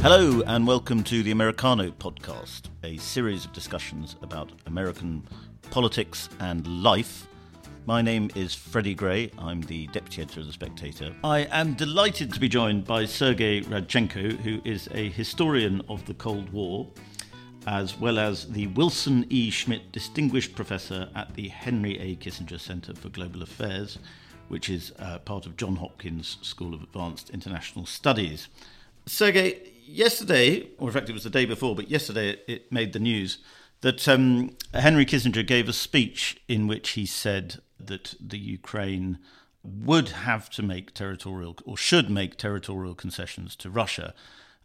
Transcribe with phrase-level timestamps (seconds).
[0.00, 5.26] Hello, and welcome to the Americano podcast, a series of discussions about American
[5.70, 7.26] politics and life.
[7.84, 9.32] My name is Freddy Gray.
[9.38, 11.12] I'm the deputy editor of The Spectator.
[11.24, 16.14] I am delighted to be joined by Sergey Radchenko, who is a historian of the
[16.14, 16.86] Cold War,
[17.66, 19.50] as well as the Wilson E.
[19.50, 22.14] Schmidt Distinguished Professor at the Henry A.
[22.14, 23.98] Kissinger Center for Global Affairs,
[24.46, 28.46] which is uh, part of Johns Hopkins School of Advanced International Studies.
[29.06, 32.92] Sergei, yesterday, or in fact, it was the day before, but yesterday it, it made
[32.92, 33.38] the news
[33.80, 39.18] that um, Henry Kissinger gave a speech in which he said that the Ukraine
[39.62, 44.14] would have to make territorial or should make territorial concessions to Russia.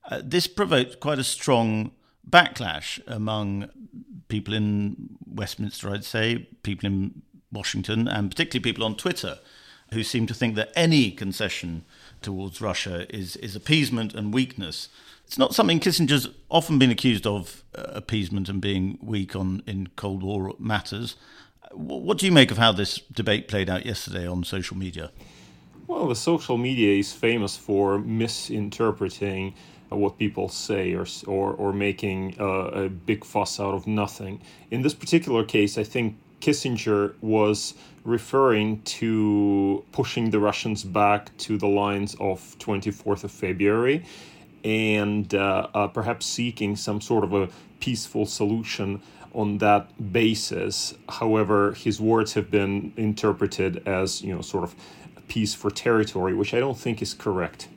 [0.09, 1.91] Uh, this provoked quite a strong
[2.27, 3.69] backlash among
[4.27, 9.39] people in Westminster, I'd say, people in Washington, and particularly people on Twitter
[9.93, 11.85] who seem to think that any concession
[12.21, 14.89] towards Russia is, is appeasement and weakness.
[15.25, 19.87] It's not something Kissinger's often been accused of uh, appeasement and being weak on in
[19.95, 21.15] Cold War matters.
[21.71, 25.11] What do you make of how this debate played out yesterday on social media?
[25.87, 29.55] Well, the social media is famous for misinterpreting
[29.89, 32.47] what people say or or, or making a,
[32.85, 34.41] a big fuss out of nothing.
[34.71, 41.57] In this particular case, I think Kissinger was referring to pushing the Russians back to
[41.57, 44.03] the lines of 24th of February
[44.63, 49.01] and uh, uh, perhaps seeking some sort of a peaceful solution
[49.33, 50.93] on that basis.
[51.09, 54.75] However, his words have been interpreted as, you know, sort of
[55.27, 57.67] peace for territory, which I don't think is correct.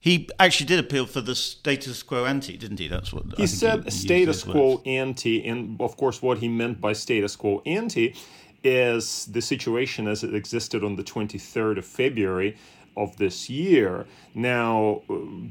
[0.00, 2.86] He actually did appeal for the status quo ante, didn't he?
[2.86, 3.84] That's what he said.
[3.84, 8.14] He, status quo ante, and of course, what he meant by status quo ante
[8.62, 12.56] is the situation as it existed on the 23rd of February
[12.98, 14.06] of this year.
[14.34, 15.02] Now,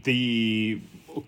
[0.04, 0.82] the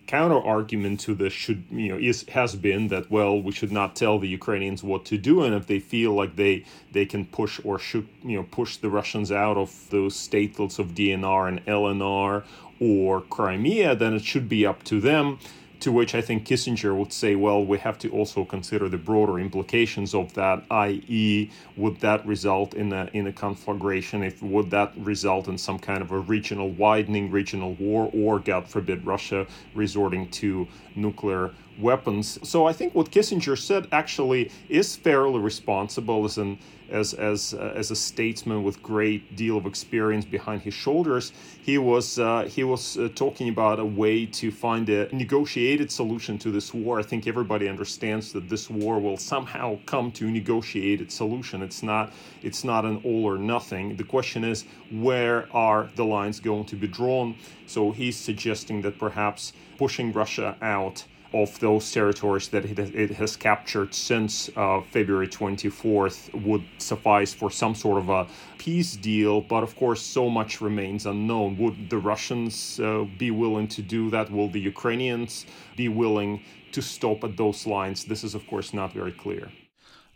[0.08, 3.96] counter argument to this should you know is has been that well we should not
[3.96, 7.60] tell the Ukrainians what to do and if they feel like they they can push
[7.64, 12.44] or should you know push the Russians out of those statelets of DNR and LNR
[12.80, 15.40] or Crimea then it should be up to them
[15.80, 19.40] to which I think Kissinger would say, well, we have to also consider the broader
[19.40, 24.24] implications of that, i.e., would that result in a in a conflagration?
[24.24, 28.68] If would that result in some kind of a regional widening, regional war, or God
[28.68, 32.40] forbid, Russia resorting to nuclear weapons?
[32.48, 36.60] So I think what Kissinger said actually is fairly responsible as an
[36.92, 41.78] as as uh, as a statesman with great deal of experience behind his shoulders, he
[41.78, 46.52] was uh, he was uh, talking about a way to find a negotiated solution to
[46.52, 47.00] this war.
[47.00, 51.62] I think everybody understands that this war will somehow come to a negotiated solution.
[51.62, 52.12] It's not
[52.42, 53.96] it's not an all or nothing.
[53.96, 57.36] The question is where are the lines going to be drawn?
[57.68, 63.94] So he's suggesting that perhaps pushing Russia out of those territories that it, has captured
[63.94, 69.42] since uh, February 24th would suffice for some sort of a peace deal.
[69.42, 71.58] But of course, so much remains unknown.
[71.58, 74.32] Would the Russians uh, be willing to do that?
[74.32, 75.46] Will the Ukrainians
[75.76, 76.42] be willing
[76.72, 78.06] to stop at those lines?
[78.06, 79.52] This is, of course, not very clear.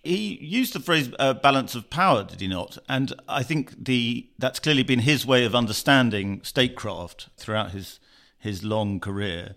[0.03, 2.77] He used the phrase uh, "balance of power," did he not?
[2.89, 8.01] And I think the that's clearly been his way of understanding statecraft throughout his
[8.37, 9.55] his long career.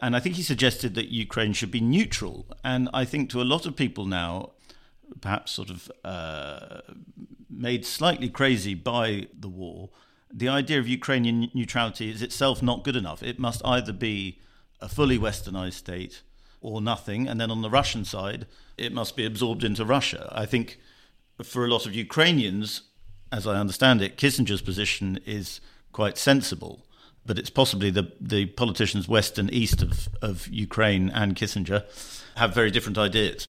[0.00, 2.46] And I think he suggested that Ukraine should be neutral.
[2.62, 4.52] And I think to a lot of people now,
[5.20, 6.80] perhaps sort of uh,
[7.50, 9.90] made slightly crazy by the war,
[10.32, 13.22] the idea of Ukrainian neutrality is itself not good enough.
[13.22, 14.40] It must either be
[14.80, 16.22] a fully westernized state
[16.60, 17.26] or nothing.
[17.26, 18.46] And then on the Russian side,
[18.76, 20.30] it must be absorbed into Russia.
[20.32, 20.78] I think
[21.42, 22.82] for a lot of Ukrainians,
[23.32, 25.60] as I understand it, Kissinger's position is
[25.92, 26.84] quite sensible
[27.28, 31.84] but it's possibly the, the politicians west and east of, of Ukraine and Kissinger
[32.36, 33.46] have very different ideas.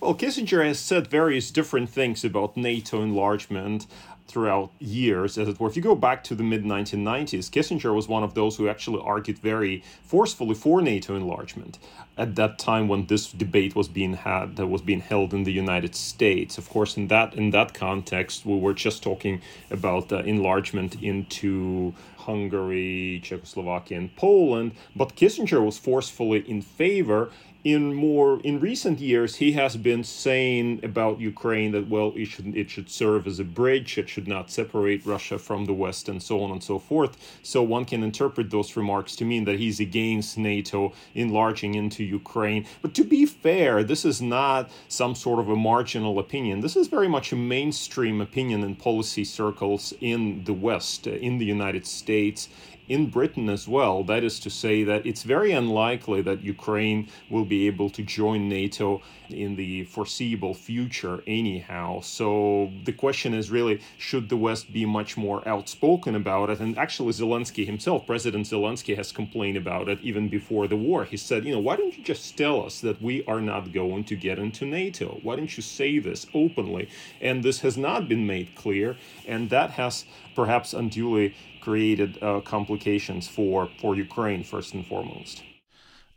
[0.00, 3.86] Well, Kissinger has said various different things about NATO enlargement
[4.30, 5.68] throughout years, as it were.
[5.68, 9.02] If you go back to the mid 1990s, Kissinger was one of those who actually
[9.02, 11.78] argued very forcefully for NATO enlargement
[12.16, 15.52] at that time when this debate was being had that was being held in the
[15.52, 16.58] United States.
[16.58, 19.40] Of course, in that in that context, we were just talking
[19.70, 24.72] about uh, enlargement into Hungary, Czechoslovakia, and Poland.
[24.94, 27.30] But Kissinger was forcefully in favor
[27.64, 32.56] in more in recent years he has been saying about Ukraine that well it should
[32.56, 36.22] it should serve as a bridge it should not separate Russia from the west and
[36.22, 37.16] so on and so forth.
[37.42, 42.66] So one can interpret those remarks to mean that he's against NATO enlarging into Ukraine.
[42.80, 46.60] But to be fair this is not some sort of a marginal opinion.
[46.60, 51.44] This is very much a mainstream opinion in policy circles in the west in the
[51.44, 52.48] United States
[52.90, 54.02] in Britain as well.
[54.02, 58.48] That is to say, that it's very unlikely that Ukraine will be able to join
[58.48, 62.00] NATO in the foreseeable future, anyhow.
[62.00, 66.58] So the question is really should the West be much more outspoken about it?
[66.58, 71.04] And actually, Zelensky himself, President Zelensky, has complained about it even before the war.
[71.04, 74.02] He said, you know, why don't you just tell us that we are not going
[74.04, 75.20] to get into NATO?
[75.22, 76.88] Why don't you say this openly?
[77.20, 78.96] And this has not been made clear,
[79.28, 85.42] and that has perhaps unduly created uh, complications for, for Ukraine, first and foremost.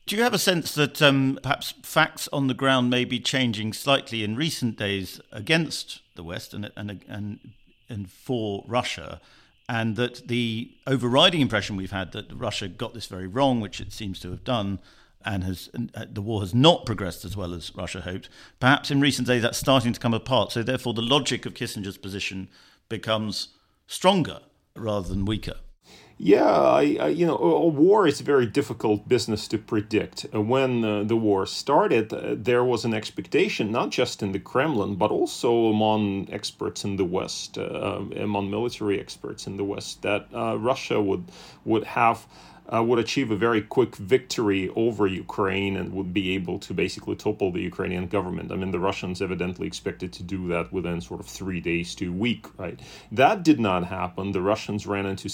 [0.06, 3.71] Do you have a sense that um, perhaps facts on the ground may be changing
[3.71, 7.39] slightly in recent days against the West and, and, and,
[7.88, 9.21] and for Russia?
[9.69, 13.94] And that the overriding impression we've had that Russia got this very wrong, which it
[13.94, 14.80] seems to have done,
[15.24, 18.27] and has uh, the war has not progressed as well as Russia hoped.
[18.60, 20.51] Perhaps in recent days that's starting to come apart.
[20.51, 22.50] So therefore, the logic of Kissinger's position
[22.89, 23.50] becomes
[23.88, 24.40] stronger
[24.76, 25.56] rather than weaker.
[26.18, 30.26] Yeah, I, I, you know, a war is a very difficult business to predict.
[30.34, 34.40] Uh, when uh, the war started, uh, there was an expectation, not just in the
[34.40, 40.04] Kremlin, but also among experts in the West, uh, among military experts in the West,
[40.04, 41.26] that uh, Russia would
[41.66, 42.26] would have
[42.71, 47.15] uh, would achieve a very quick victory over Ukraine and would be able to basically
[47.15, 48.51] topple the Ukrainian government.
[48.51, 52.10] I mean, the Russians evidently expected to do that within sort of three days to
[52.10, 52.80] a week, right?
[53.12, 54.31] That did not happen.
[54.31, 55.30] The Russians ran into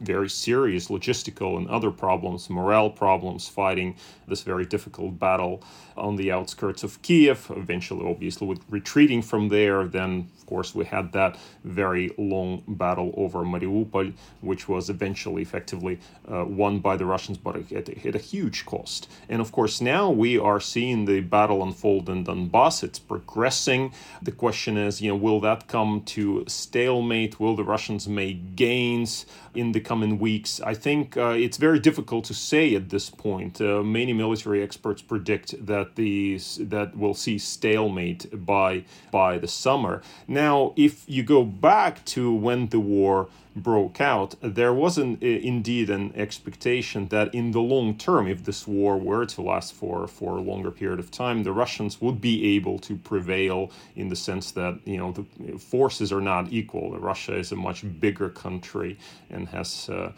[0.00, 3.96] very serious logistical and other problems, morale problems, fighting
[4.28, 5.62] this very difficult battle
[5.96, 9.84] on the outskirts of Kiev, eventually, obviously, with retreating from there.
[9.84, 15.98] Then, of course, we had that very long battle over Mariupol, which was eventually effectively
[16.30, 19.08] uh, won by the Russians, but at, at a huge cost.
[19.28, 22.82] And of course, now we are seeing the battle unfold in Donbass.
[22.82, 23.92] It's progressing.
[24.22, 27.40] The question is, you know, will that come to stalemate?
[27.40, 30.60] Will the Russians make gains in the coming weeks?
[30.60, 33.60] I think uh, it's very difficult to say at this point.
[33.60, 40.02] Uh, many military experts predict that these that we'll see stalemate by by the summer.
[40.26, 45.88] Now, if you go back to when the war broke out, there was an, indeed
[45.88, 50.36] an expectation that in the long term, if this war were to last for, for
[50.36, 54.50] a longer period of time, the Russians would be able to prevail in the sense
[54.52, 56.96] that you know the forces are not equal.
[56.98, 58.98] Russia is a much bigger country
[59.30, 60.12] and has uh,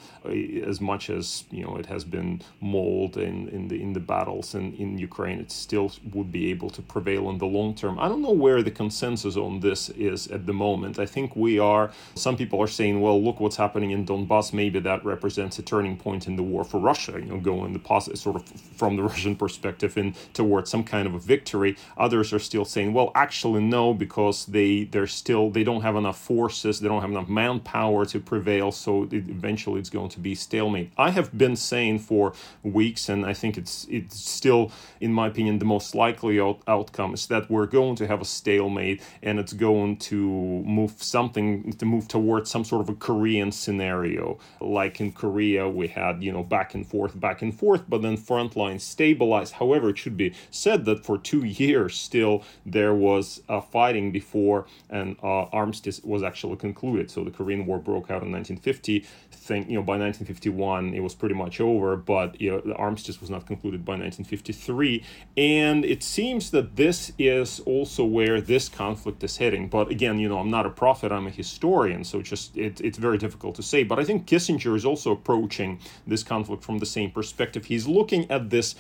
[0.64, 4.54] as much as you know it has been mauled in, in the in the battles
[4.54, 7.98] in, in Ukraine, it still would be able to prevail in the long term.
[7.98, 10.98] I don't know where the consensus on this is at the moment.
[10.98, 11.90] I think we are.
[12.14, 15.96] Some people are saying, well look what's happening in Donbass, maybe that represents a turning
[15.96, 19.02] point in the war for Russia, you know, going the positive sort of from the
[19.10, 21.76] Russian perspective in towards some kind of a victory.
[21.96, 26.18] Others are still saying, well, actually no, because they they're still they don't have enough
[26.18, 30.34] forces, they don't have enough manpower to prevail, so it, eventually it's going to be
[30.34, 30.90] stalemate.
[30.96, 32.32] I have been saying for
[32.62, 37.14] weeks, and I think it's it's still, in my opinion, the most likely out- outcome
[37.14, 40.16] is that we're going to have a stalemate, and it's going to
[40.64, 44.38] move something to move towards some sort of a Korean scenario.
[44.60, 48.16] Like in Korea, we had, you know, back and forth, back and forth, but then
[48.16, 49.54] front lines stabilized.
[49.54, 54.66] However, it should be said that for two years still there was uh, fighting before
[54.88, 57.10] an uh, armistice was actually concluded.
[57.10, 59.04] So the Korean War broke out in 1950.
[59.48, 63.18] Think, you know, by 1951 it was pretty much over, but you know, the armistice
[63.18, 65.02] was not concluded by 1953.
[65.38, 69.68] And it seems that this is also where this conflict is heading.
[69.68, 72.98] But again, you know, I'm not a prophet, I'm a historian, so just it, it's
[72.98, 73.84] very difficult to say.
[73.84, 77.64] But I think Kissinger is also approaching this conflict from the same perspective.
[77.64, 78.74] He's looking at this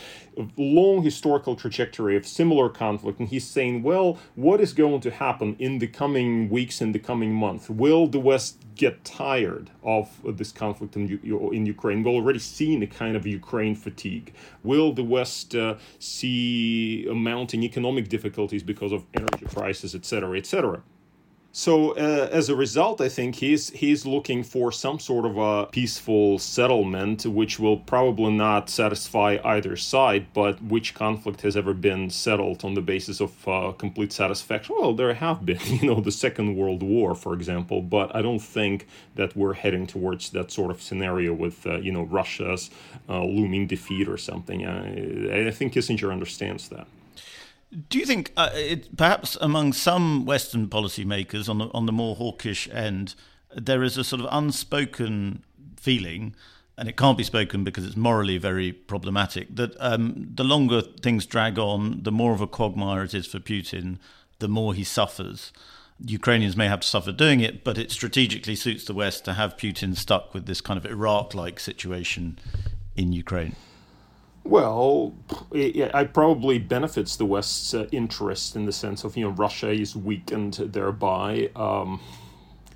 [0.58, 5.56] long historical trajectory of similar conflict, and he's saying, well, what is going to happen
[5.58, 7.70] in the coming weeks, in the coming month?
[7.70, 11.04] Will the West get tired of this conflict in,
[11.58, 12.02] in Ukraine?
[12.02, 14.34] We're already seeing a kind of Ukraine fatigue.
[14.62, 20.82] Will the West uh, see mounting economic difficulties because of energy prices, etc., etc.?
[21.52, 25.66] So uh, as a result, I think he's he's looking for some sort of a
[25.66, 30.26] peaceful settlement, which will probably not satisfy either side.
[30.34, 34.76] But which conflict has ever been settled on the basis of uh, complete satisfaction?
[34.78, 37.80] Well, there have been, you know, the Second World War, for example.
[37.80, 41.92] But I don't think that we're heading towards that sort of scenario with, uh, you
[41.92, 42.70] know, Russia's
[43.08, 44.66] uh, looming defeat or something.
[44.66, 46.86] I, I think Kissinger understands that.
[47.88, 52.16] Do you think, uh, it, perhaps among some Western policymakers on the on the more
[52.16, 53.14] hawkish end,
[53.54, 55.42] there is a sort of unspoken
[55.76, 56.34] feeling,
[56.78, 61.26] and it can't be spoken because it's morally very problematic, that um, the longer things
[61.26, 63.98] drag on, the more of a quagmire it is for Putin,
[64.38, 65.52] the more he suffers.
[66.00, 69.56] Ukrainians may have to suffer doing it, but it strategically suits the West to have
[69.56, 72.38] Putin stuck with this kind of Iraq like situation
[72.96, 73.56] in Ukraine.
[74.48, 75.12] Well,
[75.52, 79.70] it, it, probably benefits the West's uh, interest in the sense of you know Russia
[79.70, 81.50] is weakened thereby.
[81.54, 82.00] Um,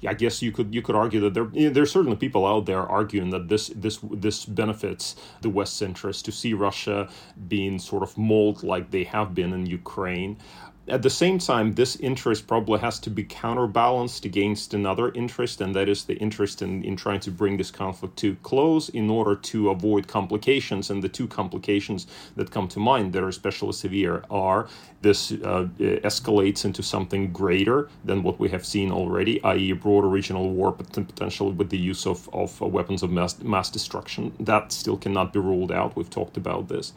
[0.07, 2.67] I guess you could you could argue that there you know, there's certainly people out
[2.67, 7.09] there arguing that this this this benefits the West's interest to see Russia
[7.49, 10.37] being sort of molded like they have been in Ukraine
[10.89, 15.77] at the same time, this interest probably has to be counterbalanced against another interest, and
[15.77, 19.37] that is the interest in, in trying to bring this conflict to close in order
[19.37, 20.91] to avoid complications.
[20.91, 24.69] And the two complications that come to mind that are especially severe are
[25.03, 30.09] this uh, escalates into something greater than what we have seen already, i.e., a broader
[30.09, 34.33] regional war, potentially with the use of, of weapons of mass, mass destruction.
[34.41, 35.95] That still cannot be ruled out.
[35.95, 36.93] We've talked about this.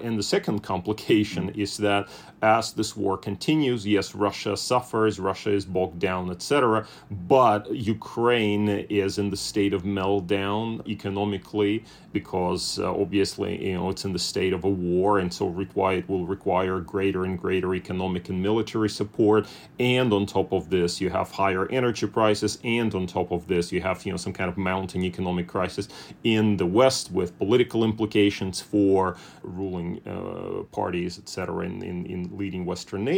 [0.00, 2.08] And the second complication is that
[2.42, 9.18] as this war continues, yes, Russia suffers, Russia is bogged down, etc., but Ukraine is
[9.18, 14.52] in the state of meltdown economically because uh, obviously, you know, it's in the state
[14.52, 18.90] of a war, and so require, it will require greater and greater economic and military
[18.90, 19.46] support.
[19.80, 23.72] And on top of this, you have higher energy prices, and on top of this,
[23.72, 25.88] you have you know some kind of mounting economic crisis
[26.22, 32.64] in the West with political implications for ruling uh, parties, etc., in, in, in leading
[32.64, 33.13] Western nations.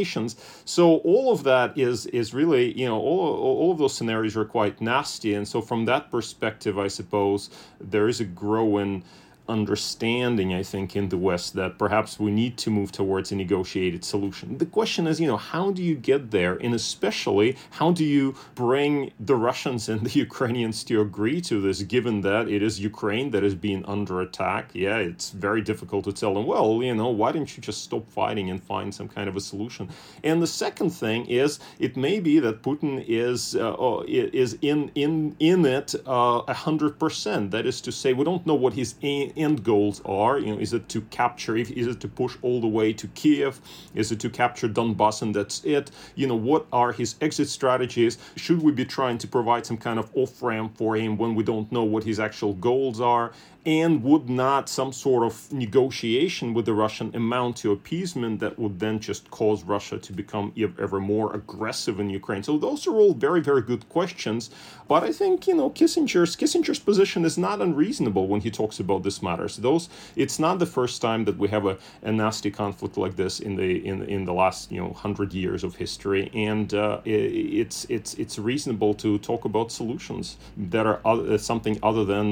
[0.64, 4.44] So all of that is is really you know all all of those scenarios are
[4.44, 7.50] quite nasty, and so from that perspective, I suppose
[7.80, 9.02] there is a growing
[9.48, 14.04] understanding, I think, in the West that perhaps we need to move towards a negotiated
[14.04, 14.58] solution.
[14.58, 16.54] The question is, you know, how do you get there?
[16.56, 21.82] And especially, how do you bring the Russians and the Ukrainians to agree to this,
[21.82, 24.70] given that it is Ukraine that is being under attack?
[24.72, 28.10] Yeah, it's very difficult to tell them, well, you know, why don't you just stop
[28.10, 29.88] fighting and find some kind of a solution?
[30.24, 34.90] And the second thing is, it may be that Putin is uh, oh, is in
[34.94, 37.50] in in it uh, a hundred percent.
[37.50, 40.38] That is to say, we don't know what his aim end goals are.
[40.38, 41.56] You know, is it to capture?
[41.56, 43.60] Is it to push all the way to Kiev?
[43.94, 45.90] Is it to capture Donbass and that's it?
[46.14, 48.18] You know, what are his exit strategies?
[48.36, 51.42] Should we be trying to provide some kind of off ramp for him when we
[51.42, 53.32] don't know what his actual goals are?
[53.66, 58.78] And would not some sort of negotiation with the Russian amount to appeasement that would
[58.78, 62.44] then just cause Russia to become ever more aggressive in Ukraine?
[62.44, 64.50] So those are all very, very good questions.
[64.87, 69.02] But I think you know Kissinger's Kissinger's position is not unreasonable when he talks about
[69.02, 69.56] this matters.
[69.56, 73.40] Those it's not the first time that we have a, a nasty conflict like this
[73.40, 77.85] in the in in the last you know hundred years of history, and uh, it's
[77.88, 82.30] it's it's reasonable to talk about solutions that are other, something other than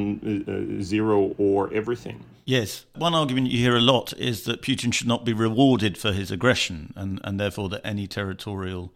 [0.79, 2.25] uh, zero or everything.
[2.45, 2.85] Yes.
[2.95, 6.31] One argument you hear a lot is that Putin should not be rewarded for his
[6.31, 8.93] aggression, and, and therefore that any territorial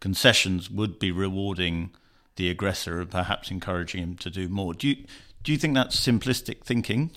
[0.00, 1.90] concessions would be rewarding
[2.36, 4.74] the aggressor and perhaps encouraging him to do more.
[4.74, 4.96] Do you,
[5.42, 7.10] do you think that's simplistic thinking?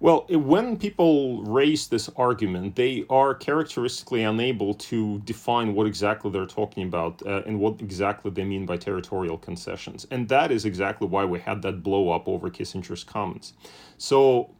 [0.00, 6.46] Well, when people raise this argument, they are characteristically unable to define what exactly they're
[6.46, 10.06] talking about uh, and what exactly they mean by territorial concessions.
[10.12, 13.54] And that is exactly why we had that blow up over Kissinger's comments.
[13.98, 14.54] So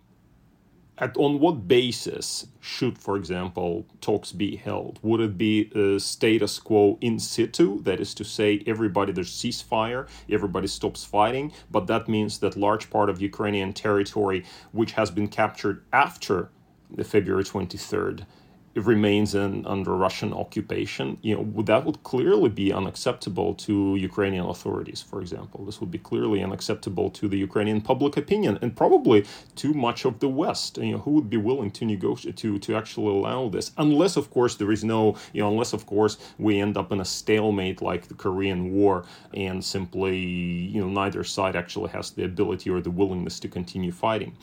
[0.99, 4.99] at, on what basis should, for example, talks be held?
[5.02, 7.80] Would it be a status quo in situ?
[7.83, 12.90] That is to say, everybody there's ceasefire, everybody stops fighting, but that means that large
[12.90, 16.50] part of Ukrainian territory, which has been captured after
[16.90, 18.26] the February 23rd,
[18.75, 25.03] remains in, under Russian occupation, you know, that would clearly be unacceptable to Ukrainian authorities,
[25.03, 25.65] for example.
[25.65, 29.25] This would be clearly unacceptable to the Ukrainian public opinion and probably
[29.57, 30.79] to much of the West.
[30.79, 33.73] You know, who would be willing to negotiate to to actually allow this?
[33.79, 37.01] Unless, of course, there is no, you know, unless, of course, we end up in
[37.01, 42.25] a stalemate like the Korean War and simply, you know, neither side actually has the
[42.25, 44.37] ability or the willingness to continue fighting.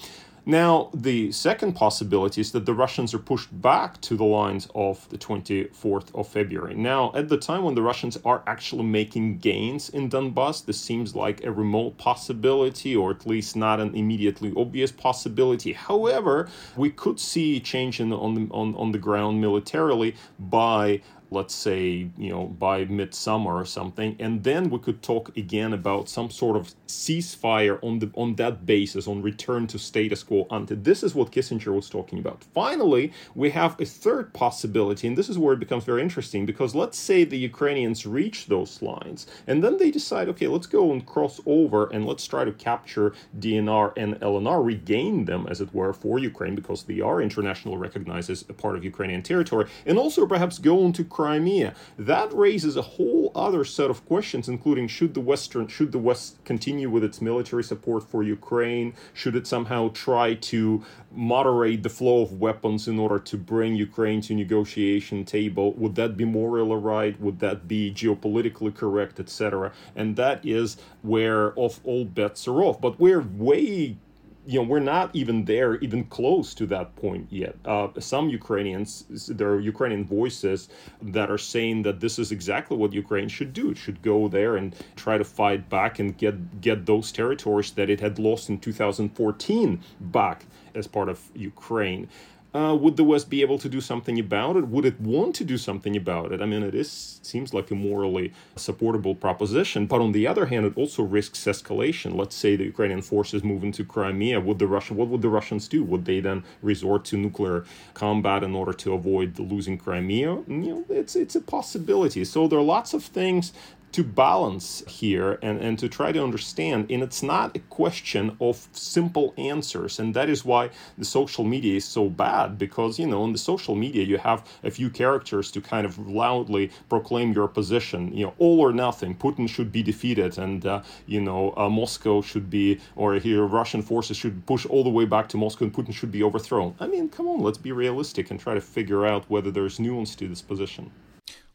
[0.48, 5.10] Now, the second possibility is that the Russians are pushed back to the lines of
[5.10, 6.76] the 24th of February.
[6.76, 11.16] Now, at the time when the Russians are actually making gains in Donbass, this seems
[11.16, 15.74] like a remote possibility, or at least not an immediately obvious possibility.
[15.74, 21.02] However, we could see change in, on, the, on, on the ground militarily by
[21.32, 26.10] let's say, you know, by midsummer or something, and then we could talk again about
[26.10, 30.76] some sort of ceasefire on the on that basis, on return to status quo ante.
[30.76, 32.44] This is what Kissinger was talking about.
[32.54, 36.76] Finally, we have a third possibility, and this is where it becomes very interesting because
[36.76, 41.06] let's say the Ukrainians reach those lines, and then they decide, okay, let's go and
[41.06, 45.94] cross over and let's try to capture DNR and LNR, regain them, as it were,
[45.94, 50.26] for Ukraine because they are internationally recognized as a part of Ukrainian territory, and also
[50.26, 51.74] perhaps go into Crimea.
[51.98, 56.38] That raises a whole other set of questions, including should the Western, should the West
[56.46, 58.94] continue with its military support for Ukraine?
[59.12, 64.22] Should it somehow try to moderate the flow of weapons in order to bring Ukraine
[64.22, 65.74] to negotiation table?
[65.74, 67.20] Would that be morally right?
[67.20, 69.72] Would that be geopolitically correct, etc.?
[69.96, 72.80] And that is where off all bets are off.
[72.80, 73.98] But we're way
[74.46, 77.56] you know we're not even there even close to that point yet.
[77.66, 80.70] Uh, some ukrainians there are ukrainian voices
[81.02, 83.72] that are saying that this is exactly what ukraine should do.
[83.72, 87.90] It should go there and try to fight back and get get those territories that
[87.90, 92.08] it had lost in 2014 back as part of ukraine
[92.56, 94.70] uh, would the West be able to do something about it?
[94.70, 96.42] Would it want to do something about it?
[96.42, 100.66] I mean, it is seems like a morally supportable proposition, but on the other hand,
[100.66, 102.16] it also risks escalation.
[102.16, 104.40] Let's say the Ukrainian forces move into Crimea.
[104.40, 105.84] Would the Russian what would the Russians do?
[105.84, 110.32] Would they then resort to nuclear combat in order to avoid losing Crimea?
[110.48, 112.24] You know, it's it's a possibility.
[112.24, 113.52] So there are lots of things
[113.96, 116.92] to balance here and, and to try to understand.
[116.92, 120.00] And it's not a question of simple answers.
[120.00, 123.38] And that is why the social media is so bad because, you know, in the
[123.38, 128.26] social media, you have a few characters to kind of loudly proclaim your position, you
[128.26, 129.16] know, all or nothing.
[129.16, 133.82] Putin should be defeated and, uh, you know, uh, Moscow should be, or here, Russian
[133.82, 136.76] forces should push all the way back to Moscow and Putin should be overthrown.
[136.82, 140.16] I mean, come on, let's be realistic and try to figure out whether there's nuance
[140.16, 140.92] to this position.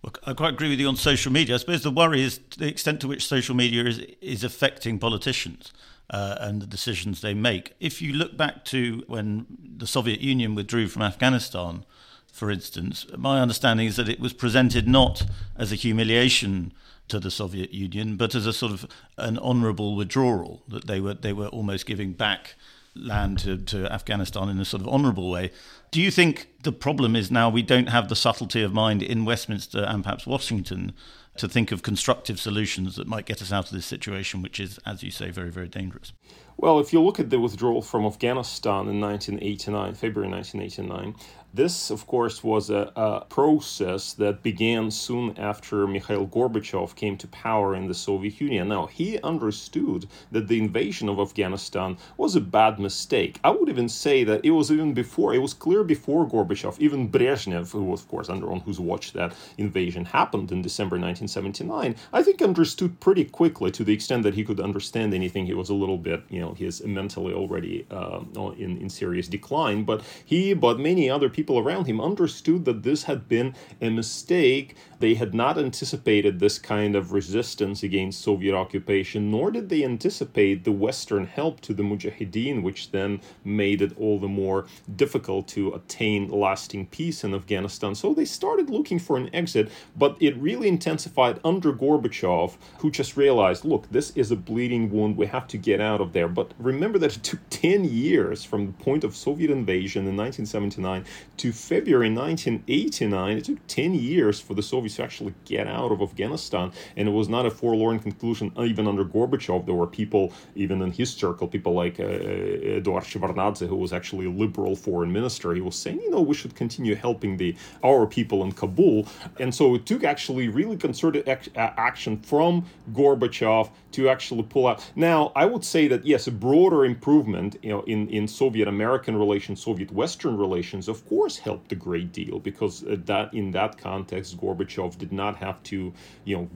[0.03, 1.55] Well, I quite agree with you on social media.
[1.55, 5.73] I suppose the worry is the extent to which social media is is affecting politicians
[6.09, 7.75] uh, and the decisions they make.
[7.81, 11.85] If you look back to when the Soviet Union withdrew from Afghanistan,
[12.33, 15.27] for instance, my understanding is that it was presented not
[15.57, 16.73] as a humiliation
[17.09, 18.87] to the Soviet Union, but as a sort of
[19.19, 22.55] an honourable withdrawal that they were they were almost giving back
[22.95, 25.51] land to, to Afghanistan in a sort of honourable way.
[25.91, 29.25] Do you think the problem is now we don't have the subtlety of mind in
[29.25, 30.93] Westminster and perhaps Washington
[31.41, 34.79] to think of constructive solutions that might get us out of this situation, which is,
[34.85, 36.13] as you say, very, very dangerous?
[36.59, 41.15] Well, if you look at the withdrawal from Afghanistan in 1989, February 1989,
[41.53, 47.27] this, of course, was a, a, process that began soon after Mikhail Gorbachev came to
[47.29, 48.69] power in the Soviet Union.
[48.69, 53.41] Now, he understood that the invasion of Afghanistan was a bad mistake.
[53.43, 57.11] I would even say that it was even before, it was clear before Gorbachev, even
[57.11, 60.99] Brezhnev, who was, of course, under on whose watch that invasion happened in December
[61.37, 65.47] 1979, I think understood pretty quickly to the extent that he could understand anything.
[65.47, 68.21] He was a little bit, you know, he's mentally already uh,
[68.57, 72.83] in, in serious decline, but he, but many other people people around him understood that
[72.83, 74.77] this had been a mistake.
[74.99, 80.65] They had not anticipated this kind of resistance against Soviet occupation, nor did they anticipate
[80.65, 84.67] the Western help to the Mujahideen, which then made it all the more
[84.97, 87.95] difficult to attain lasting peace in Afghanistan.
[87.95, 93.17] So they started looking for an exit, but it really intensified under Gorbachev, who just
[93.17, 95.17] realized look, this is a bleeding wound.
[95.17, 96.29] We have to get out of there.
[96.29, 101.05] But remember that it took 10 years from the point of Soviet invasion in 1979
[101.39, 103.37] to February 1989.
[103.37, 107.13] It took 10 years for the Soviets to actually get out of Afghanistan, and it
[107.13, 109.67] was not a forlorn conclusion even under Gorbachev.
[109.67, 114.27] There were people, even in his circle, people like uh, Eduard Shevardnadze, who was actually
[114.27, 115.55] a liberal foreign minister.
[115.55, 117.55] He was saying, you know, we should continue helping the
[117.85, 119.07] our people in Kabul.
[119.39, 124.91] And so it took actually really concerted ac- action from Gorbachev to actually pull out.
[124.95, 129.17] Now, I would say that yes, a broader improvement, you know, in in Soviet American
[129.17, 133.79] relations, Soviet Western relations, of course helped a great deal because uh, that in that
[133.79, 135.93] context, Gorbachev did not have to,
[136.25, 136.49] you know,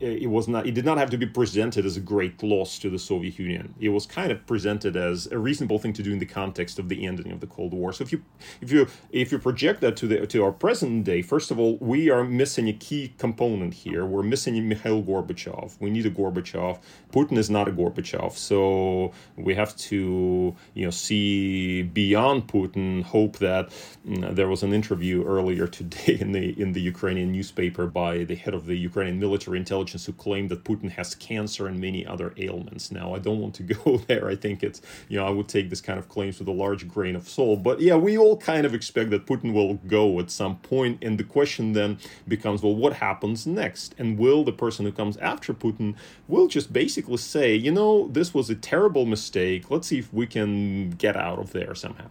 [0.00, 2.90] it was not it did not have to be presented as a great loss to
[2.90, 3.74] the Soviet Union.
[3.80, 6.88] It was kind of presented as a reasonable thing to do in the context of
[6.88, 7.92] the ending of the Cold War.
[7.92, 8.22] So if you
[8.60, 11.76] if you if you project that to the to our present day, first of all,
[11.80, 14.04] we are missing a key component here.
[14.04, 15.76] We're missing Mikhail Gorbachev.
[15.80, 16.78] We need a Gorbachev.
[17.12, 23.02] Putin is not a Gorbachev, so we have to you know see beyond Putin.
[23.02, 23.70] Hope that
[24.04, 28.24] you know, there was an interview earlier today in the in the Ukrainian newspaper by
[28.24, 32.06] the head of the Ukrainian military intelligence who claim that Putin has cancer and many
[32.06, 32.90] other ailments.
[32.90, 34.28] Now, I don't want to go there.
[34.28, 36.88] I think it's, you know, I would take this kind of claims with a large
[36.88, 37.62] grain of salt.
[37.62, 41.18] But yeah, we all kind of expect that Putin will go at some point, And
[41.18, 43.94] the question then becomes, well, what happens next?
[43.98, 45.94] And will the person who comes after Putin
[46.28, 49.70] will just basically say, you know, this was a terrible mistake.
[49.70, 52.06] Let's see if we can get out of there somehow.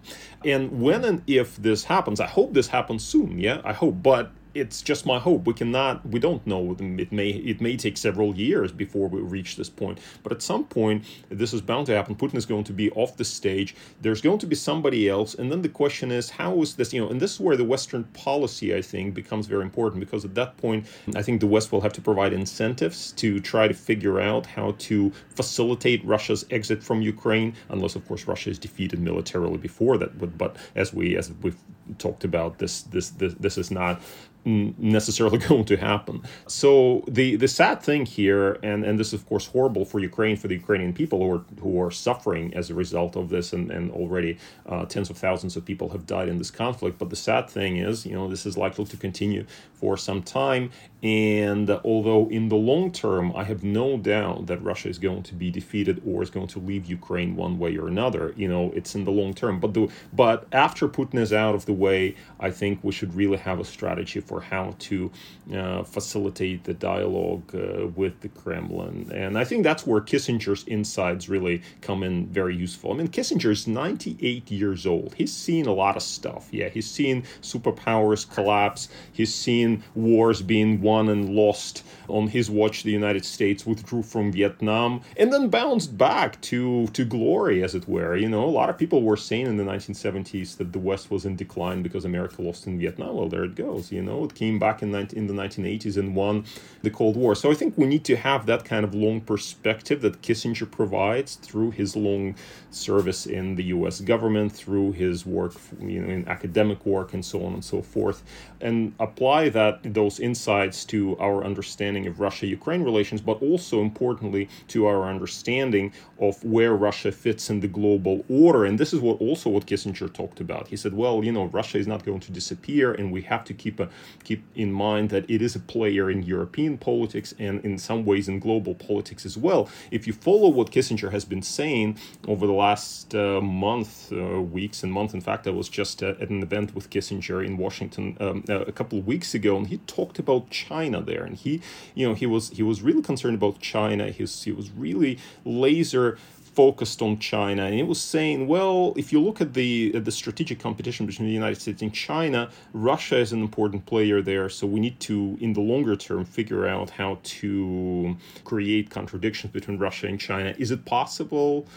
[0.46, 3.40] And when and if this happens, I hope this happens soon.
[3.40, 4.04] Yeah, I hope.
[4.04, 5.46] But it's just my hope.
[5.46, 6.76] We cannot, we don't know.
[6.80, 10.00] It may, it may take several years before we reach this point.
[10.24, 12.16] But at some point, this is bound to happen.
[12.16, 13.76] Putin is going to be off the stage.
[14.02, 16.94] There's going to be somebody else, and then the question is, how is this?
[16.94, 20.26] You know, and this is where the Western policy, I think, becomes very important because
[20.26, 23.74] at that point, I think the West will have to provide incentives to try to
[23.74, 29.00] figure out how to facilitate Russia's exit from Ukraine, unless, of course, Russia is defeated
[29.00, 30.18] militarily before that.
[30.18, 31.58] But, but as we as we've
[31.98, 34.02] talked about, this this this, this is not
[34.48, 36.22] necessarily going to happen.
[36.48, 40.38] So the the sad thing here, and and this is of course horrible for Ukraine,
[40.38, 43.70] for the Ukrainian people who are who are suffering as a result of this, and
[43.72, 46.98] and already uh, tens of thousands of people have died in this conflict.
[46.98, 50.72] But the sad thing is, you know, this is likely to continue for some time.
[51.04, 55.36] And although in the long term, I have no doubt that Russia is going to
[55.36, 58.96] be defeated or is going to leave Ukraine one way or another, you know, it's
[58.96, 59.60] in the long term.
[59.60, 63.38] But the but after Putin is out of the way, I think we should really
[63.38, 65.12] have a strategy for how to
[65.54, 69.12] uh, facilitate the dialogue uh, with the Kremlin.
[69.14, 72.92] And I think that's where Kissinger's insights really come in very useful.
[72.92, 75.14] I mean, Kissinger is 98 years old.
[75.16, 76.50] He's seen a lot of stuff.
[76.52, 78.90] Yeah, he's seen superpowers collapse.
[79.12, 81.84] He's seen wars being won and lost.
[82.08, 87.04] On his watch, the United States withdrew from Vietnam and then bounced back to, to
[87.04, 88.16] glory, as it were.
[88.16, 91.26] You know, a lot of people were saying in the 1970s that the West was
[91.26, 93.16] in decline because America lost in Vietnam.
[93.16, 93.92] Well, there it goes.
[93.92, 96.46] You know, it came back in, in the 1980s and won
[96.84, 97.36] the Cold War.
[97.36, 101.36] So I think we need to have that kind of long perspective that Kissinger provides
[101.36, 102.36] through his long
[102.72, 104.02] service in the U.S.
[104.02, 108.24] government, through his work, you know, in academic work, and so on and so forth,
[108.62, 114.86] and apply that those insights to our understanding of Russia-Ukraine relations, but also importantly to
[114.86, 118.66] our understanding of where Russia fits in the global order.
[118.66, 120.68] And this is what also what Kissinger talked about.
[120.68, 123.54] He said, well, you know, Russia is not going to disappear, and we have to
[123.54, 123.90] keep a,
[124.24, 128.28] keep in mind that it is a player in European politics and in some ways
[128.28, 129.70] in global politics as well.
[129.92, 134.84] If you follow what Kissinger has been saying over the last uh, month, uh, weeks
[134.84, 138.18] and month, in fact, I was just uh, at an event with Kissinger in Washington
[138.20, 141.62] um, uh, a couple of weeks ago, and he talked about China there, and he,
[141.96, 144.10] you know, he was he was really concerned about China.
[144.10, 146.18] He was, he was really laser
[146.58, 150.16] focused on China, and it was saying, well, if you look at the at the
[150.22, 154.50] strategic competition between the United States and China, Russia is an important player there.
[154.50, 155.16] So we need to,
[155.46, 158.18] in the longer term, figure out how to
[158.52, 160.50] create contradictions between Russia and China.
[160.58, 161.68] Is it possible?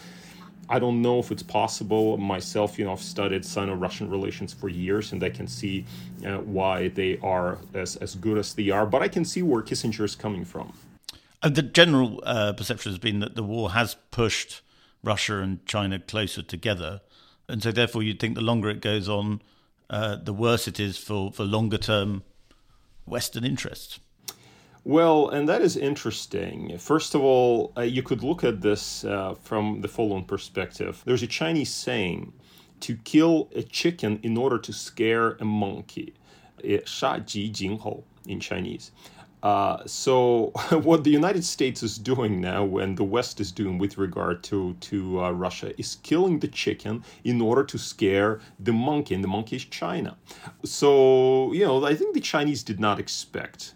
[0.75, 2.17] I don't know if it's possible.
[2.17, 5.75] Myself, you know, I've studied Sino-Russian relations for years, and I can see
[6.25, 7.49] uh, why they are
[7.83, 8.85] as, as good as they are.
[8.93, 10.67] But I can see where Kissinger is coming from.
[11.43, 14.61] And the general uh, perception has been that the war has pushed
[15.02, 17.00] Russia and China closer together,
[17.48, 19.40] and so therefore you'd think the longer it goes on,
[19.90, 22.22] uh, the worse it is for for longer term
[23.06, 24.00] Western interests.
[24.84, 26.78] Well, and that is interesting.
[26.78, 31.02] First of all, uh, you could look at this uh, from the following perspective.
[31.04, 32.32] There's a Chinese saying
[32.80, 36.14] to kill a chicken in order to scare a monkey.
[36.84, 38.90] 杀鸡儆猴 in Chinese.
[39.43, 40.51] Uh, so
[40.83, 44.75] what the United States is doing now, and the West is doing with regard to
[44.81, 49.27] to uh, Russia, is killing the chicken in order to scare the monkey, and the
[49.27, 50.15] monkey is China.
[50.63, 53.73] So you know, I think the Chinese did not expect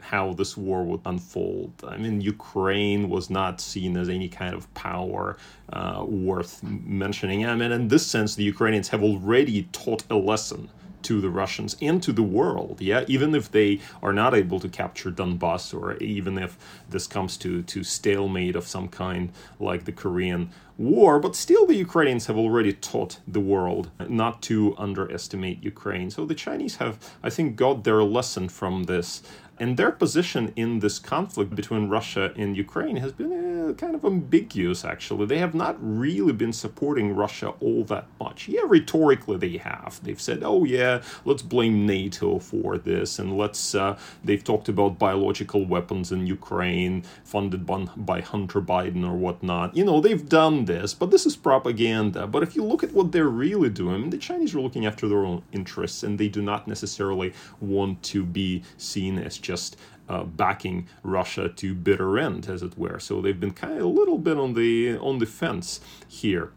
[0.00, 1.72] how this war would unfold.
[1.86, 5.36] I mean, Ukraine was not seen as any kind of power
[5.72, 7.44] uh, worth mentioning.
[7.44, 10.70] I mean, in this sense, the Ukrainians have already taught a lesson
[11.08, 12.82] to the Russians and to the world.
[12.82, 16.58] Yeah, even if they are not able to capture Donbass, or even if
[16.90, 21.74] this comes to to stalemate of some kind, like the Korean war, but still the
[21.74, 26.08] Ukrainians have already taught the world not to underestimate Ukraine.
[26.10, 29.22] So the Chinese have, I think, got their lesson from this.
[29.60, 34.04] And their position in this conflict between Russia and Ukraine has been uh, kind of
[34.04, 35.26] ambiguous, actually.
[35.26, 38.46] They have not really been supporting Russia all that much.
[38.46, 39.98] Yeah, rhetorically they have.
[40.04, 43.18] They've said, oh, yeah, let's blame NATO for this.
[43.18, 49.04] And let's, uh, they've talked about biological weapons in Ukraine funded by, by Hunter Biden
[49.04, 49.76] or whatnot.
[49.76, 52.28] You know, they've done this, but this is propaganda.
[52.28, 55.24] But if you look at what they're really doing, the Chinese are looking after their
[55.24, 59.76] own interests and they do not necessarily want to be seen as just
[60.08, 63.00] uh, backing Russia to bitter end, as it were.
[63.00, 66.52] So they've been kind of a little bit on the on the fence here.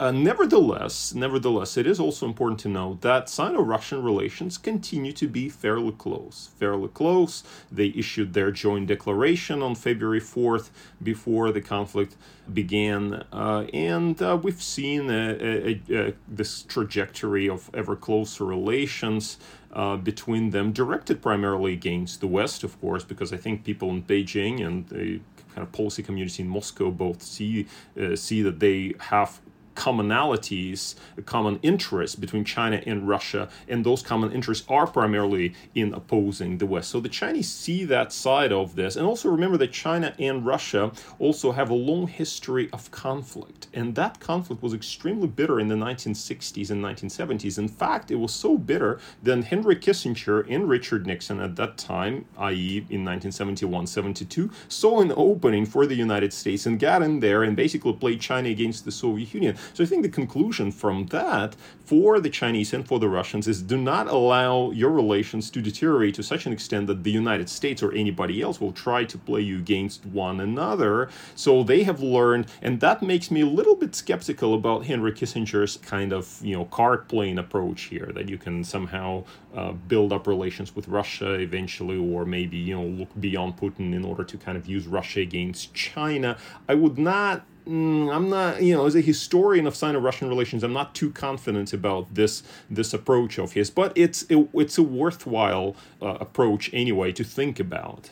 [0.00, 5.48] Uh, nevertheless, nevertheless, it is also important to note that Sino-Russian relations continue to be
[5.48, 6.50] fairly close.
[6.58, 7.44] Fairly close.
[7.70, 10.70] They issued their joint declaration on February 4th
[11.02, 12.16] before the conflict
[12.52, 19.38] began, uh, and uh, we've seen a, a, a, this trajectory of ever closer relations.
[19.72, 24.04] Uh, between them, directed primarily against the West, of course, because I think people in
[24.04, 25.18] Beijing and the
[25.52, 27.66] kind of policy community in Moscow both see
[28.00, 29.40] uh, see that they have
[29.74, 36.58] commonalities, common interests between China and Russia, and those common interests are primarily in opposing
[36.58, 36.90] the West.
[36.90, 40.92] So the Chinese see that side of this, and also remember that China and Russia
[41.18, 45.74] also have a long history of conflict, and that conflict was extremely bitter in the
[45.74, 47.58] 1960s and 1970s.
[47.58, 52.24] In fact, it was so bitter that Henry Kissinger and Richard Nixon at that time,
[52.38, 57.56] i.e., in 1971-72, saw an opening for the United States and got in there and
[57.56, 59.56] basically played China against the Soviet Union.
[59.72, 63.62] So I think the conclusion from that for the Chinese and for the Russians is
[63.62, 67.82] do not allow your relations to deteriorate to such an extent that the United States
[67.82, 71.08] or anybody else will try to play you against one another.
[71.34, 75.76] So they have learned, and that makes me a little bit skeptical about Henry Kissinger's
[75.78, 79.24] kind of you know card playing approach here that you can somehow
[79.54, 84.04] uh, build up relations with Russia eventually, or maybe you know look beyond Putin in
[84.04, 86.36] order to kind of use Russia against China.
[86.68, 90.74] I would not Mm, I'm not, you know, as a historian of Sino-Russian relations, I'm
[90.74, 93.70] not too confident about this this approach of his.
[93.70, 98.10] But it's it, it's a worthwhile uh, approach anyway to think about.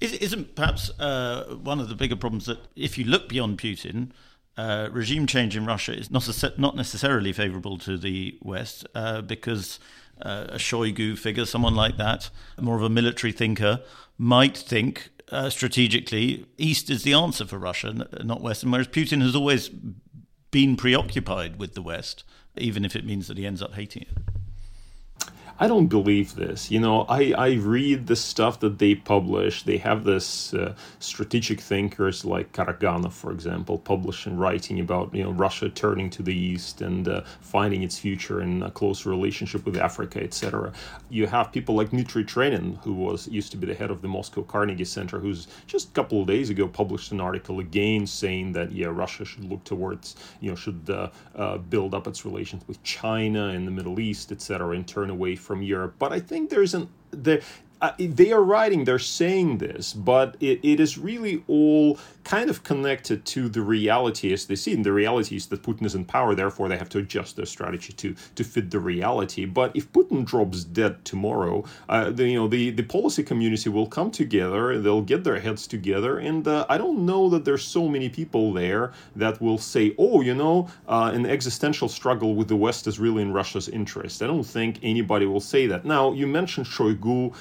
[0.00, 4.10] Isn't perhaps uh, one of the bigger problems that if you look beyond Putin,
[4.56, 6.28] uh, regime change in Russia is not
[6.58, 9.80] not necessarily favourable to the West uh, because
[10.20, 13.80] uh, a Shoigu figure, someone like that, more of a military thinker,
[14.18, 18.62] might think uh, strategically, East is the answer for Russia, not West.
[18.62, 19.70] And whereas Putin has always
[20.50, 22.24] been preoccupied with the West,
[22.56, 24.37] even if it means that he ends up hating it.
[25.60, 26.70] I don't believe this.
[26.70, 29.64] You know, I, I read the stuff that they publish.
[29.64, 35.32] They have this uh, strategic thinkers like Karaganov, for example, publishing writing about you know
[35.32, 39.76] Russia turning to the east and uh, finding its future in a close relationship with
[39.76, 40.72] Africa, etc.
[41.10, 44.08] You have people like Dmitry Trenin, who was used to be the head of the
[44.08, 48.52] Moscow Carnegie Center, who's just a couple of days ago published an article again saying
[48.52, 52.62] that yeah, Russia should look towards you know should uh, uh build up its relations
[52.68, 55.94] with China and the Middle East, etc., and turn away from Europe.
[55.98, 57.40] But I think there's an there
[57.80, 62.62] uh, they are writing, they're saying this, but it, it is really all kind of
[62.62, 64.74] connected to the reality as they see.
[64.74, 67.46] And the reality is that Putin is in power, therefore they have to adjust their
[67.46, 69.44] strategy to to fit the reality.
[69.44, 73.86] But if Putin drops dead tomorrow, uh, the, you know the the policy community will
[73.86, 77.88] come together, they'll get their heads together, and uh, I don't know that there's so
[77.88, 82.56] many people there that will say, oh, you know, uh, an existential struggle with the
[82.56, 84.22] West is really in Russia's interest.
[84.22, 85.84] I don't think anybody will say that.
[85.84, 87.34] Now you mentioned Shoigu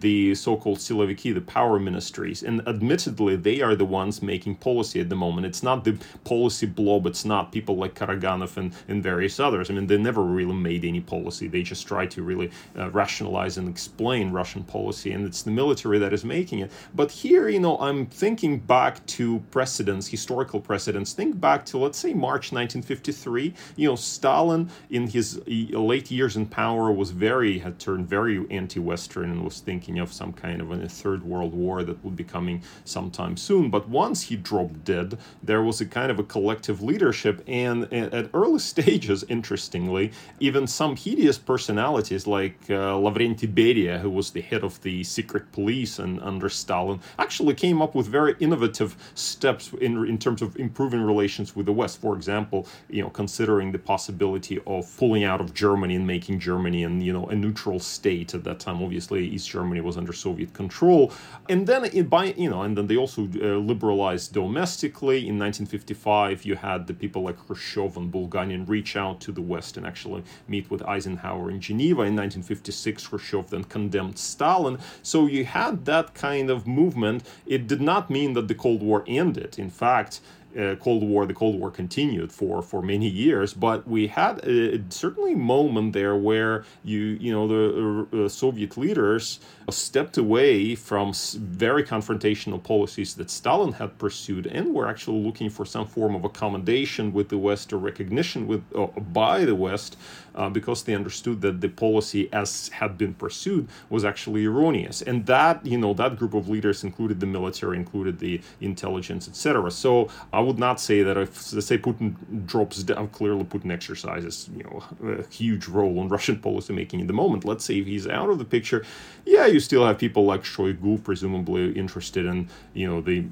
[0.00, 2.42] the so-called Siloviki, the power ministries.
[2.42, 5.46] And admittedly, they are the ones making policy at the moment.
[5.46, 7.06] It's not the policy blob.
[7.06, 9.70] It's not people like Karaganov and, and various others.
[9.70, 11.48] I mean, they never really made any policy.
[11.48, 15.12] They just try to really uh, rationalize and explain Russian policy.
[15.12, 16.70] And it's the military that is making it.
[16.94, 21.12] But here, you know, I'm thinking back to precedents, historical precedents.
[21.12, 23.54] Think back to, let's say, March 1953.
[23.76, 29.30] You know, Stalin, in his late years in power, was very, had turned very anti-Western
[29.30, 32.60] and was thinking of some kind of a third world war that would be coming
[32.84, 33.70] sometime soon.
[33.70, 38.28] But once he dropped dead, there was a kind of a collective leadership, and at
[38.34, 44.64] early stages, interestingly, even some hideous personalities like uh, Lavrenti Beria, who was the head
[44.64, 49.92] of the secret police and under Stalin, actually came up with very innovative steps in
[50.12, 52.00] in terms of improving relations with the West.
[52.00, 56.82] For example, you know, considering the possibility of pulling out of Germany and making Germany
[56.82, 58.82] and you know a neutral state at that time.
[58.82, 61.12] Obviously, East Germany was under Soviet control,
[61.48, 65.18] and then it, by you know, and then they also uh, liberalized domestically.
[65.18, 69.76] In 1955, you had the people like Khrushchev and Bulganin reach out to the West
[69.76, 72.02] and actually meet with Eisenhower in Geneva.
[72.02, 74.78] In 1956, Khrushchev then condemned Stalin.
[75.02, 77.24] So you had that kind of movement.
[77.46, 79.58] It did not mean that the Cold War ended.
[79.58, 80.20] In fact,
[80.58, 84.82] uh, Cold War, the Cold War continued for for many years, but we had a,
[84.90, 91.84] certainly moment there where you you know the uh, Soviet leaders stepped away from very
[91.84, 97.12] confrontational policies that Stalin had pursued and were actually looking for some form of accommodation
[97.12, 99.96] with the West or recognition with uh, by the West
[100.34, 105.26] uh, because they understood that the policy as had been pursued was actually erroneous, and
[105.26, 109.70] that you know that group of leaders included the military, included the intelligence, etc.
[109.70, 110.08] So.
[110.32, 112.14] I would not say that if let's say Putin
[112.46, 117.06] drops down, clearly Putin exercises you know a huge role in Russian policy making in
[117.06, 117.44] the moment.
[117.44, 118.84] Let's say if he's out of the picture,
[119.24, 123.24] yeah, you still have people like Shoigu presumably interested in you know the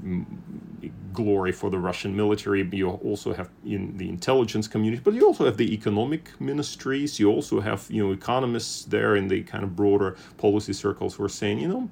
[1.22, 2.60] glory for the Russian military.
[2.72, 7.18] You also have in the intelligence community, but you also have the economic ministries.
[7.20, 10.10] You also have you know economists there in the kind of broader
[10.44, 11.82] policy circles who are saying you know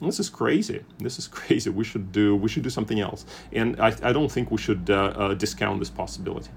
[0.00, 0.80] this is crazy.
[0.98, 1.70] This is crazy.
[1.70, 3.26] We should do we should do something else.
[3.52, 6.50] And I, I don't think we should uh, uh, discount this possibility.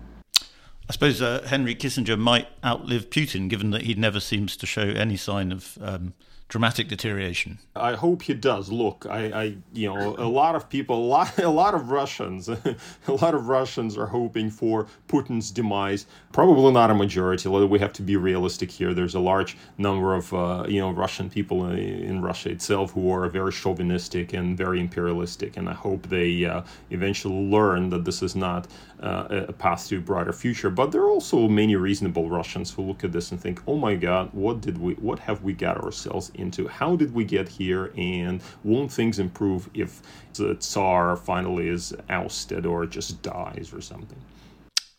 [0.90, 4.88] I suppose uh, Henry Kissinger might outlive Putin, given that he never seems to show
[5.06, 6.14] any sign of um,
[6.52, 7.58] dramatic deterioration.
[7.78, 8.70] I hope he does.
[8.70, 12.50] Look, I, I, you know, a lot of people, a lot, a lot of Russians,
[13.08, 16.06] a lot of Russians are hoping for Putin's demise.
[16.34, 17.48] Probably not a majority.
[17.48, 18.94] We have to be realistic here.
[18.94, 23.10] There's a large number of, uh, you know, Russian people in, in, Russia itself who
[23.12, 28.22] are very chauvinistic and very imperialistic, and I hope they uh, eventually learn that this
[28.22, 28.68] is not
[29.02, 30.70] uh, a path to a brighter future.
[30.70, 33.96] But there are also many reasonable Russians who look at this and think, "Oh my
[33.96, 37.92] God, what did we, what have we got ourselves?" into how did we get here
[37.98, 40.02] and won't things improve if
[40.34, 44.20] the Tsar finally is ousted or just dies or something.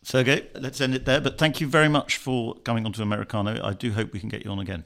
[0.03, 1.21] Sergey, let's end it there.
[1.21, 3.63] But thank you very much for coming on to Americano.
[3.63, 4.83] I do hope we can get you on again.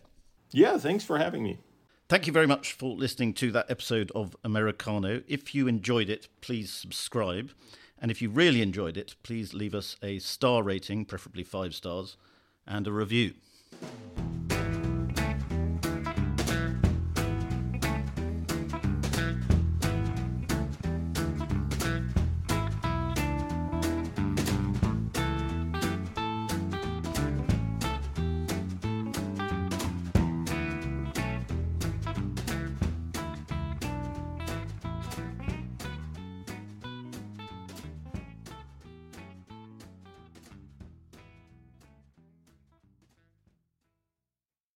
[0.51, 1.59] Yeah, thanks for having me.
[2.07, 5.23] Thank you very much for listening to that episode of Americano.
[5.27, 7.51] If you enjoyed it, please subscribe.
[7.99, 12.17] And if you really enjoyed it, please leave us a star rating, preferably five stars,
[12.65, 13.33] and a review.